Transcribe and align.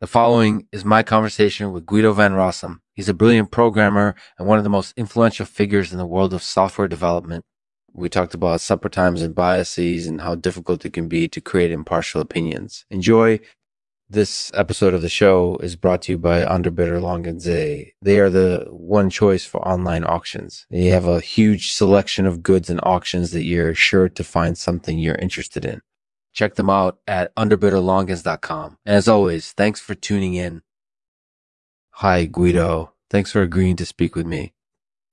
The 0.00 0.06
following 0.06 0.66
is 0.72 0.82
my 0.82 1.02
conversation 1.02 1.72
with 1.72 1.84
Guido 1.84 2.14
van 2.14 2.32
Rossum. 2.32 2.78
He's 2.94 3.10
a 3.10 3.14
brilliant 3.14 3.50
programmer 3.50 4.14
and 4.38 4.48
one 4.48 4.56
of 4.56 4.64
the 4.64 4.70
most 4.70 4.94
influential 4.96 5.44
figures 5.44 5.92
in 5.92 5.98
the 5.98 6.06
world 6.06 6.32
of 6.32 6.42
software 6.42 6.88
development. 6.88 7.44
We 7.92 8.08
talked 8.08 8.32
about 8.32 8.62
supper 8.62 8.88
times 8.88 9.20
and 9.20 9.34
biases 9.34 10.06
and 10.06 10.22
how 10.22 10.36
difficult 10.36 10.86
it 10.86 10.94
can 10.94 11.06
be 11.06 11.28
to 11.28 11.40
create 11.42 11.70
impartial 11.70 12.22
opinions. 12.22 12.86
Enjoy. 12.88 13.40
This 14.08 14.50
episode 14.54 14.94
of 14.94 15.02
the 15.02 15.10
show 15.10 15.58
is 15.58 15.76
brought 15.76 16.00
to 16.02 16.12
you 16.12 16.18
by 16.18 16.44
and 16.44 17.40
Zay. 17.42 17.92
They 18.00 18.20
are 18.20 18.30
the 18.30 18.68
one 18.70 19.10
choice 19.10 19.44
for 19.44 19.60
online 19.68 20.04
auctions. 20.04 20.66
They 20.70 20.86
have 20.86 21.06
a 21.06 21.20
huge 21.20 21.72
selection 21.72 22.24
of 22.24 22.42
goods 22.42 22.70
and 22.70 22.80
auctions 22.84 23.32
that 23.32 23.44
you're 23.44 23.74
sure 23.74 24.08
to 24.08 24.24
find 24.24 24.56
something 24.56 24.98
you're 24.98 25.16
interested 25.16 25.66
in. 25.66 25.82
Check 26.32 26.54
them 26.54 26.70
out 26.70 26.98
at 27.06 27.34
underbidderlongans.com. 27.34 28.78
And 28.86 28.96
as 28.96 29.08
always, 29.08 29.52
thanks 29.52 29.80
for 29.80 29.94
tuning 29.94 30.34
in. 30.34 30.62
Hi, 31.94 32.24
Guido. 32.24 32.92
Thanks 33.10 33.32
for 33.32 33.42
agreeing 33.42 33.76
to 33.76 33.86
speak 33.86 34.14
with 34.14 34.26
me. 34.26 34.52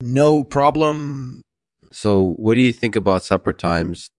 No 0.00 0.44
problem. 0.44 1.42
So, 1.90 2.34
what 2.36 2.54
do 2.54 2.60
you 2.60 2.72
think 2.72 2.94
about 2.94 3.24
supper 3.24 3.52
times? 3.52 4.10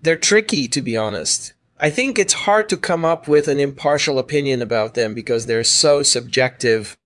They're 0.00 0.16
tricky, 0.16 0.68
to 0.68 0.80
be 0.80 0.96
honest. 0.96 1.54
I 1.78 1.90
think 1.90 2.18
it's 2.18 2.32
hard 2.32 2.68
to 2.68 2.76
come 2.76 3.04
up 3.04 3.26
with 3.26 3.48
an 3.48 3.58
impartial 3.58 4.18
opinion 4.18 4.62
about 4.62 4.94
them 4.94 5.12
because 5.12 5.46
they're 5.46 5.64
so 5.64 6.02
subjective. 6.02 6.96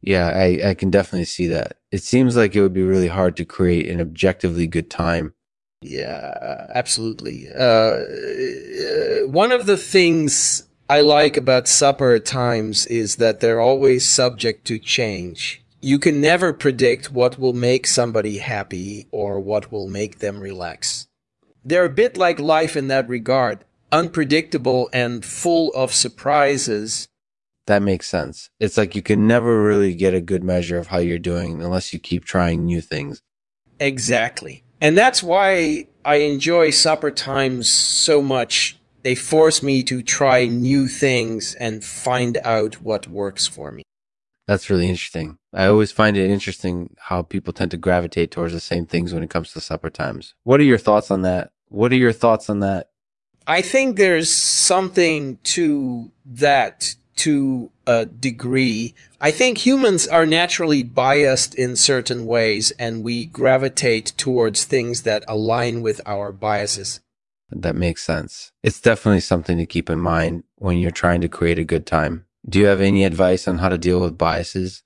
Yeah, 0.00 0.28
I, 0.28 0.70
I 0.70 0.74
can 0.74 0.90
definitely 0.90 1.26
see 1.26 1.46
that. 1.48 1.78
It 1.90 2.02
seems 2.02 2.36
like 2.36 2.54
it 2.54 2.62
would 2.62 2.72
be 2.72 2.82
really 2.82 3.08
hard 3.08 3.36
to 3.36 3.44
create 3.44 3.88
an 3.88 4.00
objectively 4.00 4.66
good 4.66 4.90
time. 4.90 5.34
Yeah, 5.84 6.66
absolutely. 6.74 7.48
Uh, 7.52 7.98
one 9.26 9.52
of 9.52 9.66
the 9.66 9.76
things 9.76 10.66
I 10.88 11.02
like 11.02 11.36
about 11.36 11.68
supper 11.68 12.18
times 12.18 12.86
is 12.86 13.16
that 13.16 13.40
they're 13.40 13.60
always 13.60 14.08
subject 14.08 14.66
to 14.68 14.78
change. 14.78 15.62
You 15.82 15.98
can 15.98 16.22
never 16.22 16.54
predict 16.54 17.12
what 17.12 17.38
will 17.38 17.52
make 17.52 17.86
somebody 17.86 18.38
happy 18.38 19.08
or 19.10 19.38
what 19.38 19.70
will 19.70 19.86
make 19.86 20.20
them 20.20 20.40
relax. 20.40 21.06
They're 21.62 21.84
a 21.84 21.90
bit 21.90 22.16
like 22.16 22.40
life 22.40 22.76
in 22.76 22.88
that 22.88 23.06
regard 23.08 23.64
unpredictable 23.92 24.88
and 24.92 25.22
full 25.24 25.70
of 25.74 25.92
surprises. 25.92 27.08
That 27.66 27.82
makes 27.82 28.08
sense. 28.08 28.50
It's 28.58 28.78
like 28.78 28.96
you 28.96 29.02
can 29.02 29.26
never 29.26 29.62
really 29.62 29.94
get 29.94 30.14
a 30.14 30.20
good 30.20 30.42
measure 30.42 30.78
of 30.78 30.88
how 30.88 30.98
you're 30.98 31.18
doing 31.18 31.62
unless 31.62 31.92
you 31.92 31.98
keep 32.00 32.24
trying 32.24 32.64
new 32.64 32.80
things. 32.80 33.22
Exactly. 33.78 34.64
And 34.80 34.96
that's 34.98 35.22
why 35.22 35.86
I 36.04 36.16
enjoy 36.16 36.70
supper 36.70 37.10
times 37.10 37.68
so 37.68 38.20
much. 38.20 38.78
They 39.02 39.14
force 39.14 39.62
me 39.62 39.82
to 39.84 40.02
try 40.02 40.46
new 40.46 40.88
things 40.88 41.54
and 41.54 41.84
find 41.84 42.38
out 42.44 42.82
what 42.82 43.08
works 43.08 43.46
for 43.46 43.70
me. 43.70 43.82
That's 44.46 44.68
really 44.68 44.88
interesting. 44.88 45.38
I 45.54 45.66
always 45.66 45.92
find 45.92 46.16
it 46.16 46.30
interesting 46.30 46.94
how 46.98 47.22
people 47.22 47.52
tend 47.52 47.70
to 47.70 47.76
gravitate 47.76 48.30
towards 48.30 48.52
the 48.52 48.60
same 48.60 48.84
things 48.84 49.14
when 49.14 49.22
it 49.22 49.30
comes 49.30 49.52
to 49.52 49.60
supper 49.60 49.88
times. 49.88 50.34
What 50.44 50.60
are 50.60 50.64
your 50.64 50.78
thoughts 50.78 51.10
on 51.10 51.22
that? 51.22 51.52
What 51.68 51.92
are 51.92 51.96
your 51.96 52.12
thoughts 52.12 52.50
on 52.50 52.60
that? 52.60 52.90
I 53.46 53.62
think 53.62 53.96
there's 53.96 54.34
something 54.34 55.38
to 55.44 56.10
that 56.26 56.94
to 57.16 57.70
a 57.86 58.06
degree. 58.06 58.94
I 59.20 59.30
think 59.30 59.58
humans 59.58 60.06
are 60.06 60.26
naturally 60.26 60.82
biased 60.82 61.54
in 61.54 61.76
certain 61.76 62.26
ways 62.26 62.72
and 62.78 63.04
we 63.04 63.26
gravitate 63.26 64.12
towards 64.16 64.64
things 64.64 65.02
that 65.02 65.24
align 65.28 65.82
with 65.82 66.00
our 66.06 66.32
biases. 66.32 67.00
That 67.50 67.76
makes 67.76 68.02
sense. 68.02 68.52
It's 68.62 68.80
definitely 68.80 69.20
something 69.20 69.58
to 69.58 69.66
keep 69.66 69.88
in 69.88 70.00
mind 70.00 70.44
when 70.56 70.78
you're 70.78 70.90
trying 70.90 71.20
to 71.20 71.28
create 71.28 71.58
a 71.58 71.64
good 71.64 71.86
time. 71.86 72.26
Do 72.48 72.58
you 72.58 72.66
have 72.66 72.80
any 72.80 73.04
advice 73.04 73.46
on 73.48 73.58
how 73.58 73.68
to 73.68 73.78
deal 73.78 74.00
with 74.00 74.18
biases? 74.18 74.82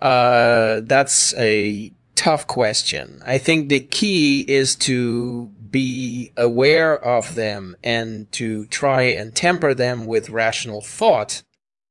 Uh, 0.00 0.80
that's 0.84 1.34
a 1.34 1.92
tough 2.14 2.46
question. 2.46 3.20
I 3.26 3.38
think 3.38 3.68
the 3.68 3.80
key 3.80 4.44
is 4.48 4.76
to 4.76 5.50
be 5.70 6.32
aware 6.36 6.96
of 7.04 7.34
them 7.34 7.76
and 7.82 8.30
to 8.32 8.66
try 8.66 9.02
and 9.02 9.34
temper 9.34 9.74
them 9.74 10.06
with 10.06 10.30
rational 10.30 10.80
thought. 10.80 11.42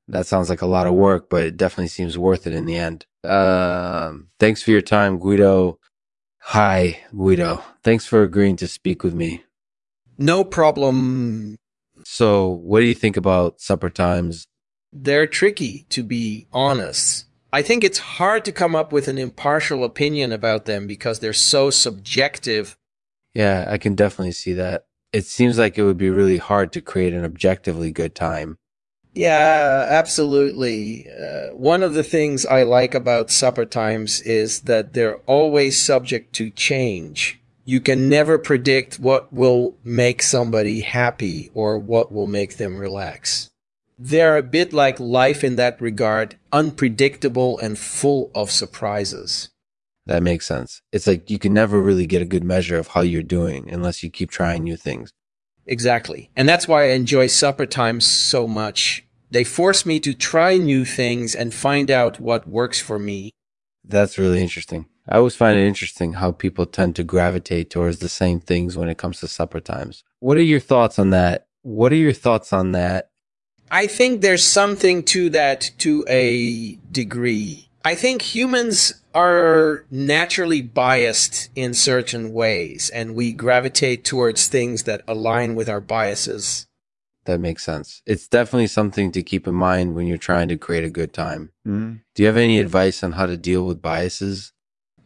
That 0.07 0.25
sounds 0.25 0.49
like 0.49 0.61
a 0.61 0.67
lot 0.67 0.87
of 0.87 0.93
work, 0.93 1.29
but 1.29 1.43
it 1.43 1.57
definitely 1.57 1.87
seems 1.87 2.17
worth 2.17 2.45
it 2.45 2.53
in 2.53 2.65
the 2.65 2.75
end. 2.75 3.05
Uh, 3.23 4.13
thanks 4.39 4.61
for 4.61 4.71
your 4.71 4.81
time, 4.81 5.17
Guido. 5.17 5.79
Hi, 6.39 6.99
Guido. 7.11 7.63
Thanks 7.83 8.05
for 8.05 8.21
agreeing 8.21 8.57
to 8.57 8.67
speak 8.67 9.03
with 9.03 9.13
me. 9.13 9.43
No 10.17 10.43
problem. 10.43 11.55
So, 12.03 12.49
what 12.49 12.81
do 12.81 12.85
you 12.85 12.93
think 12.93 13.15
about 13.15 13.61
supper 13.61 13.89
times? 13.89 14.45
They're 14.91 15.25
tricky, 15.25 15.85
to 15.89 16.03
be 16.03 16.47
honest. 16.51 17.25
I 17.53 17.61
think 17.61 17.83
it's 17.83 17.99
hard 17.99 18.43
to 18.45 18.51
come 18.51 18.75
up 18.75 18.91
with 18.91 19.07
an 19.07 19.17
impartial 19.17 19.83
opinion 19.83 20.31
about 20.31 20.65
them 20.65 20.85
because 20.85 21.19
they're 21.19 21.33
so 21.33 21.69
subjective 21.69 22.77
yeah, 23.33 23.65
I 23.67 23.77
can 23.77 23.95
definitely 23.95 24.31
see 24.31 24.53
that. 24.53 24.85
It 25.11 25.25
seems 25.25 25.57
like 25.57 25.77
it 25.77 25.83
would 25.83 25.97
be 25.97 26.09
really 26.09 26.37
hard 26.37 26.71
to 26.73 26.81
create 26.81 27.13
an 27.13 27.25
objectively 27.25 27.91
good 27.91 28.15
time. 28.15 28.57
Yeah, 29.13 29.85
absolutely. 29.89 31.07
Uh, 31.07 31.53
one 31.53 31.83
of 31.83 31.93
the 31.93 32.03
things 32.03 32.45
I 32.45 32.63
like 32.63 32.95
about 32.95 33.29
supper 33.29 33.65
times 33.65 34.21
is 34.21 34.61
that 34.61 34.93
they're 34.93 35.17
always 35.27 35.79
subject 35.79 36.33
to 36.33 36.49
change. 36.49 37.39
You 37.65 37.79
can 37.79 38.09
never 38.09 38.37
predict 38.37 38.99
what 38.99 39.31
will 39.31 39.75
make 39.83 40.21
somebody 40.21 40.81
happy 40.81 41.51
or 41.53 41.77
what 41.77 42.11
will 42.11 42.27
make 42.27 42.57
them 42.57 42.77
relax. 42.77 43.51
They're 43.97 44.37
a 44.37 44.43
bit 44.43 44.73
like 44.73 44.99
life 44.99 45.43
in 45.43 45.55
that 45.57 45.79
regard, 45.79 46.35
unpredictable 46.51 47.59
and 47.59 47.77
full 47.77 48.31
of 48.33 48.51
surprises. 48.51 49.49
That 50.05 50.23
makes 50.23 50.45
sense. 50.45 50.81
It's 50.91 51.07
like 51.07 51.29
you 51.29 51.39
can 51.39 51.53
never 51.53 51.81
really 51.81 52.07
get 52.07 52.21
a 52.21 52.25
good 52.25 52.43
measure 52.43 52.77
of 52.77 52.87
how 52.87 53.01
you're 53.01 53.23
doing 53.23 53.69
unless 53.69 54.03
you 54.03 54.09
keep 54.09 54.31
trying 54.31 54.63
new 54.63 54.75
things. 54.75 55.13
Exactly. 55.65 56.29
And 56.35 56.47
that's 56.47 56.67
why 56.67 56.83
I 56.83 56.93
enjoy 56.93 57.27
supper 57.27 57.65
times 57.65 58.05
so 58.05 58.47
much. 58.47 59.05
They 59.31 59.43
force 59.43 59.85
me 59.85 59.99
to 60.01 60.13
try 60.13 60.57
new 60.57 60.85
things 60.85 61.33
and 61.33 61.53
find 61.53 61.89
out 61.89 62.19
what 62.19 62.47
works 62.47 62.79
for 62.79 62.99
me. 62.99 63.31
That's 63.83 64.17
really 64.17 64.41
interesting. 64.41 64.85
I 65.07 65.17
always 65.17 65.35
find 65.35 65.57
it 65.57 65.67
interesting 65.67 66.13
how 66.13 66.31
people 66.31 66.65
tend 66.65 66.95
to 66.95 67.03
gravitate 67.03 67.69
towards 67.69 67.99
the 67.99 68.09
same 68.09 68.39
things 68.39 68.77
when 68.77 68.89
it 68.89 68.97
comes 68.97 69.19
to 69.19 69.27
supper 69.27 69.59
times. 69.59 70.03
What 70.19 70.37
are 70.37 70.43
your 70.43 70.61
thoughts 70.61 70.97
on 70.97 71.09
that? 71.09 71.47
What 71.63 71.91
are 71.91 71.97
your 71.97 72.13
thoughts 72.13 72.53
on 72.53 72.71
that? 72.71 73.09
I 73.71 73.87
think 73.87 74.21
there's 74.21 74.43
something 74.43 75.03
to 75.05 75.31
that 75.31 75.71
to 75.79 76.05
a 76.07 76.75
degree. 76.91 77.69
I 77.85 77.95
think 77.95 78.21
humans 78.21 78.93
are 79.13 79.85
naturally 79.91 80.61
biased 80.61 81.49
in 81.55 81.73
certain 81.73 82.31
ways 82.33 82.89
and 82.89 83.13
we 83.13 83.33
gravitate 83.33 84.05
towards 84.05 84.47
things 84.47 84.83
that 84.83 85.03
align 85.07 85.55
with 85.55 85.67
our 85.67 85.81
biases. 85.81 86.67
That 87.25 87.39
makes 87.39 87.63
sense. 87.63 88.01
It's 88.05 88.27
definitely 88.27 88.67
something 88.67 89.11
to 89.11 89.23
keep 89.23 89.47
in 89.47 89.55
mind 89.55 89.95
when 89.95 90.07
you're 90.07 90.17
trying 90.17 90.47
to 90.49 90.57
create 90.57 90.83
a 90.83 90.89
good 90.89 91.13
time. 91.13 91.51
Mm-hmm. 91.67 91.95
Do 92.15 92.23
you 92.23 92.27
have 92.27 92.37
any 92.37 92.59
advice 92.59 93.03
on 93.03 93.13
how 93.13 93.25
to 93.25 93.37
deal 93.37 93.65
with 93.65 93.81
biases? 93.81 94.51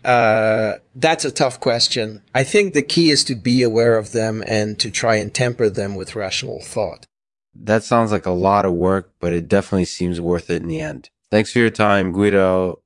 Uh, 0.03 0.75
that's 0.95 1.25
a 1.25 1.31
tough 1.31 1.59
question. 1.59 2.21
I 2.33 2.43
think 2.43 2.73
the 2.73 2.81
key 2.81 3.09
is 3.09 3.23
to 3.25 3.35
be 3.35 3.61
aware 3.61 3.97
of 3.97 4.13
them 4.13 4.43
and 4.47 4.79
to 4.79 4.89
try 4.89 5.15
and 5.15 5.33
temper 5.33 5.69
them 5.69 5.95
with 5.95 6.15
rational 6.15 6.61
thought. 6.61 7.05
That 7.53 7.83
sounds 7.83 8.11
like 8.11 8.25
a 8.25 8.31
lot 8.31 8.65
of 8.65 8.73
work, 8.73 9.13
but 9.19 9.33
it 9.33 9.47
definitely 9.47 9.85
seems 9.85 10.21
worth 10.21 10.49
it 10.49 10.61
in 10.61 10.67
the 10.67 10.79
end. 10.79 11.09
Thanks 11.29 11.51
for 11.51 11.59
your 11.59 11.69
time, 11.69 12.11
Guido. 12.11 12.81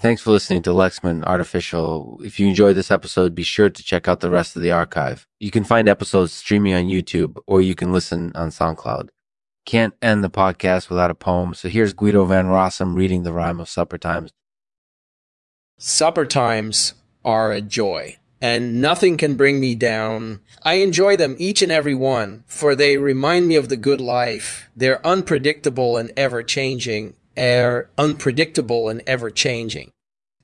Thanks 0.00 0.22
for 0.22 0.30
listening 0.30 0.62
to 0.62 0.70
Lexman 0.70 1.24
Artificial. 1.24 2.20
If 2.22 2.38
you 2.38 2.46
enjoyed 2.46 2.76
this 2.76 2.90
episode, 2.90 3.34
be 3.34 3.42
sure 3.42 3.68
to 3.68 3.82
check 3.82 4.06
out 4.06 4.20
the 4.20 4.30
rest 4.30 4.54
of 4.54 4.62
the 4.62 4.70
archive. 4.70 5.26
You 5.40 5.50
can 5.50 5.64
find 5.64 5.88
episodes 5.88 6.32
streaming 6.32 6.74
on 6.74 6.84
YouTube 6.84 7.38
or 7.46 7.60
you 7.60 7.74
can 7.74 7.92
listen 7.92 8.30
on 8.36 8.50
SoundCloud. 8.50 9.08
Can't 9.66 9.94
end 10.00 10.22
the 10.22 10.30
podcast 10.30 10.88
without 10.88 11.10
a 11.10 11.16
poem, 11.16 11.52
so 11.52 11.68
here's 11.68 11.94
Guido 11.94 12.24
van 12.24 12.46
Rossum 12.46 12.94
reading 12.94 13.24
the 13.24 13.32
rhyme 13.32 13.58
of 13.58 13.68
supper 13.68 13.98
times. 13.98 14.30
Supper 15.78 16.24
times 16.24 16.94
are 17.24 17.50
a 17.50 17.60
joy, 17.60 18.17
and 18.40 18.80
nothing 18.80 19.16
can 19.16 19.34
bring 19.34 19.60
me 19.60 19.74
down. 19.74 20.40
I 20.62 20.74
enjoy 20.74 21.16
them 21.16 21.36
each 21.38 21.62
and 21.62 21.72
every 21.72 21.94
one, 21.94 22.44
for 22.46 22.74
they 22.74 22.96
remind 22.96 23.48
me 23.48 23.56
of 23.56 23.68
the 23.68 23.76
good 23.76 24.00
life. 24.00 24.68
They're 24.76 25.04
unpredictable 25.06 25.96
and 25.96 26.12
ever 26.16 26.42
changing, 26.42 27.14
are 27.36 27.76
er, 27.76 27.90
unpredictable 27.98 28.88
and 28.88 29.02
ever 29.06 29.30
changing, 29.30 29.92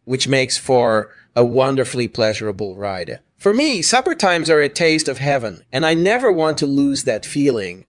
which 0.04 0.28
makes 0.28 0.56
for 0.56 1.10
a 1.36 1.44
wonderfully 1.44 2.08
pleasurable 2.08 2.76
ride. 2.76 3.20
For 3.36 3.52
me, 3.52 3.82
supper 3.82 4.14
times 4.14 4.48
are 4.48 4.60
a 4.60 4.68
taste 4.68 5.08
of 5.08 5.18
heaven, 5.18 5.64
and 5.72 5.84
I 5.84 5.94
never 5.94 6.32
want 6.32 6.58
to 6.58 6.66
lose 6.66 7.04
that 7.04 7.26
feeling. 7.26 7.84